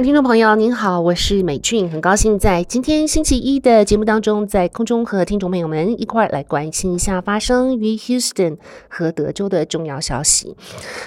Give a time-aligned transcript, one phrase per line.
[0.00, 8.56] 听众朋友，您好，我是美俊，很高兴在今天星期一的节目当中，在空中和听众朋友们一块来关心一下发生于 Houston
[8.88, 10.56] 和德州的重要消息。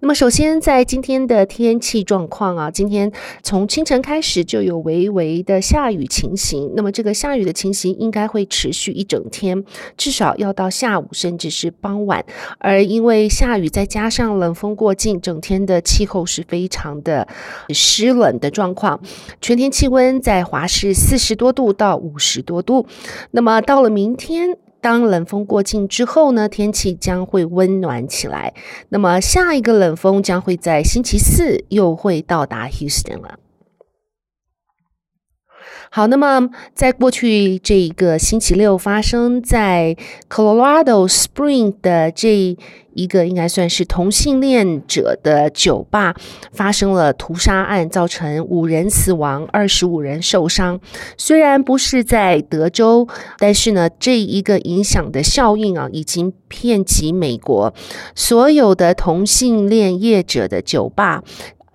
[0.00, 3.12] 那么，首先在今天的天气状况啊，今天
[3.42, 9.62] 从清晨开始就有微微的下雨情形，那么这个下雨的情形应该会持续一整天，
[9.98, 12.24] 至少要到下午甚至是傍晚。
[12.58, 17.28] 而因为下雨再加上冷风过境，整天的气候是非常的
[17.68, 18.69] 湿冷的状。
[18.74, 19.00] 况，
[19.40, 22.86] 全天气温在华氏四十多度到五十多度。
[23.32, 28.54] 那么到了明天，当冷风过境之后呢，天气将会温暖起来。
[28.88, 33.38] 那么下一个冷风将会在星期四又会到达 Houston 了。
[35.90, 39.96] 好，那么在过去这一个星期六发生在
[40.28, 42.56] Colorado Spring 的这
[42.94, 46.14] 一个应该算是同性恋者的酒吧
[46.52, 50.80] 发生了屠杀案，造成五人死亡，二十五人受伤。
[51.16, 57.72] 虽然不是在德州，但是呢，这一个影响的效应啊，已经遍及美国
[58.14, 61.22] 所有的同性恋业者的酒吧。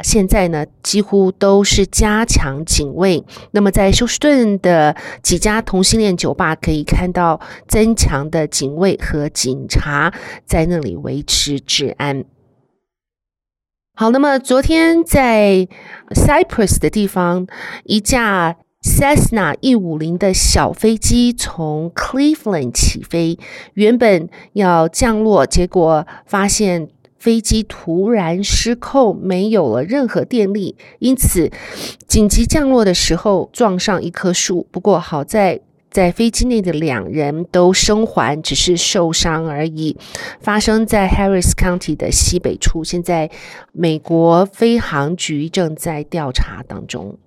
[0.04, 3.24] 现在呢，几乎都是加强警卫。
[3.52, 4.94] 那么，在休斯顿的
[5.24, 10.14] 几家同性恋酒吧可以看到增强的警卫和警察
[10.46, 12.26] 在那里维持治安。
[13.96, 15.68] 好，那么昨天在
[16.10, 17.48] Cyprus 的地方，
[17.86, 23.40] 一架 Cessna 一五零的小飞机从 Cleveland 起飞，
[23.76, 26.90] 原本要降落，结果发现。
[27.18, 31.52] 飞机突然失控，没有了任何电力，因此
[32.08, 34.68] 紧急降落的时候撞上一棵树。
[34.72, 39.98] 不过好在在飞机内的两人都生还，只是受伤而已。
[40.42, 43.32] 发生在 Harris County 的西北处，现在
[43.72, 47.18] 美国飞航局正在调查当中。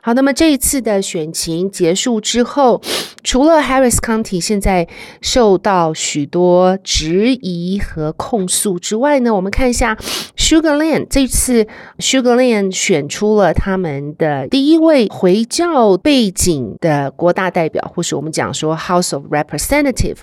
[0.00, 2.80] 好，那么这一次的选情结束之后，
[3.22, 4.86] 除了 Harris County 现在
[5.20, 9.96] 受到许多质疑和控诉之外呢，我们看一下
[10.36, 11.66] Sugar Land 这次
[11.98, 20.16] Sugar Land 选出了他们的第一位回教背景的国大代表，或是我们讲说 House of Representative，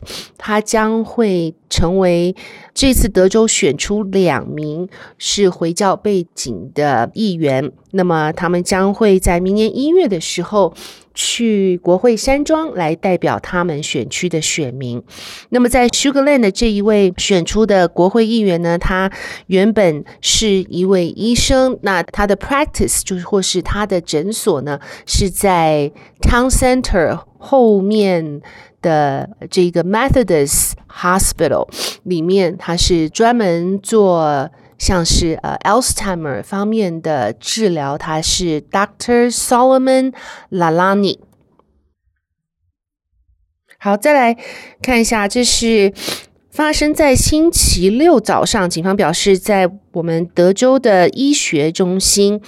[0.46, 2.36] 他将会成为
[2.76, 7.72] 这次德州选出两名是回教背景的议员。
[7.94, 10.76] 那么他们将会在明年一月的时候
[11.16, 15.02] 去国会山庄来代表他们选区的选民。
[15.50, 19.10] 那么在 Sugar Land 的这一位选出的国会议员呢，他
[19.48, 28.42] 原本是一位医生，那他的 practice 就是或是他的诊所呢是在 Town Center 后面
[28.82, 31.70] 的这个 Methodist Hospital
[32.04, 34.52] 里面，他是专门做。
[34.78, 39.30] 像是呃 Alzheimer 方面的治疗，他是 Dr.
[39.34, 40.14] Solomon
[40.52, 41.20] Lalani。
[43.78, 44.38] 好，再来
[44.82, 45.94] 看一下，这是
[46.52, 52.42] 发生在星期六早上，警方表示，在我们德州的医学中心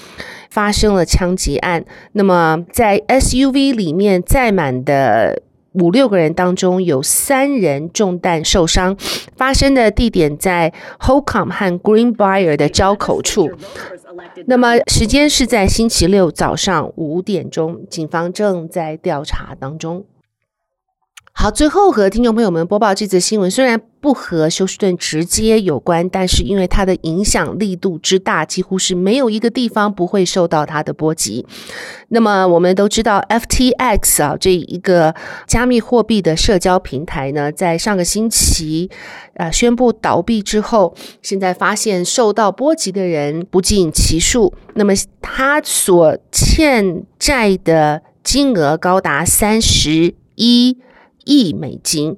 [0.49, 1.85] 发生了枪击案。
[2.13, 5.43] 那么，在 SUV 里面载满的。
[5.79, 8.97] 五六个人当中有三人中弹受伤，
[9.35, 13.51] 发生的地点在 Holcomb 和 Greenbrier 的交口处。
[14.47, 20.05] 那么时间是在星期六早上五点钟，警方正在调查当中。
[21.39, 31.45] 好，最后和听众朋友们播报这则新闻，虽然不和休斯顿直接有关，但是因为它的影响力度之大，几乎是没有一个地方不会受到它的波及。
[32.07, 35.13] 那么我们都知道，FTX 啊，这一个
[35.45, 38.89] 加密货币的社交平台呢，在上个星期
[39.35, 44.51] 呃宣布倒闭之后，现在发现受到波及的人不计其数。
[44.73, 44.91] 那么
[45.21, 50.79] 他所欠债的金额高达三十一
[51.27, 52.15] 亿美金，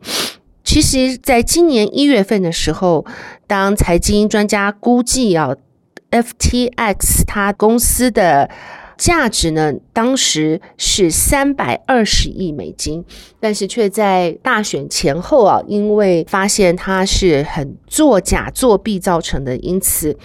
[0.64, 3.04] 其实，在今年一月份的时候，
[3.48, 5.56] 当财经专家估计啊
[6.12, 8.50] ，FTX 它公司的
[8.96, 13.04] 价值呢，当时是三百二十亿美金，
[13.40, 20.16] 但是却在大选前后啊，因为发现它是很作假作弊造成的，因此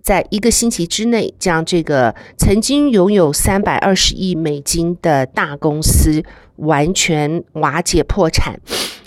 [0.00, 6.22] 在一个星期之内，将这个曾经拥有三百二十亿美金的大公司。
[6.56, 8.60] 完全瓦解破产。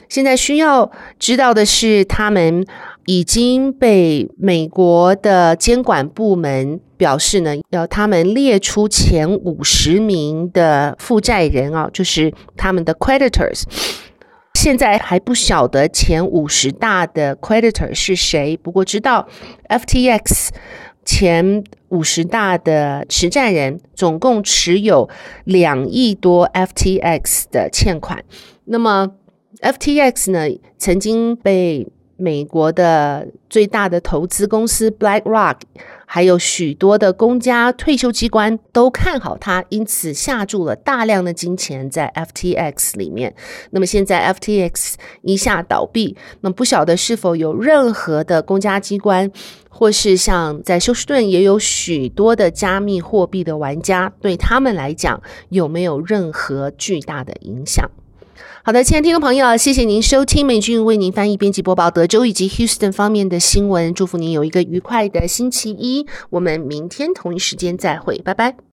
[0.07, 2.65] 现在需要知道的是，他们
[3.05, 13.63] 已经被美国的监管部门表示呢，要他们列出前五十名的负债人啊，就是他们的 creditors。
[14.53, 19.27] 现在还不晓得前五十大的 creditor 是谁，不过知道
[19.67, 20.49] FTX
[21.05, 25.07] 前五十大的持债人总共持有
[25.43, 28.25] 两亿多 FTX 的欠款。
[28.65, 29.11] 那么
[29.61, 31.87] FTX 呢，曾经被
[32.17, 35.57] 美国的最大的投资公司 BlackRock，
[36.05, 43.35] 还有许多的公家退休机关都看好它，因此下注了大量的金钱在 FTX 里面。
[43.71, 49.29] 那么现在 FTX 一下倒闭，那不晓得是否有任何的公家机关，
[49.69, 57.89] 或是像在休斯顿也有许多的加密货币的玩家，对他们来讲有没有任何巨大的影响？
[58.63, 63.93] 好的，亲爱的听众朋友，谢谢您收听美俊为您翻译、编辑、播报德州以及 Houston 方面的新闻。
[63.93, 66.05] 祝福您有一个愉快的星期一。
[66.29, 68.55] 我们明天同一时间再会，拜拜。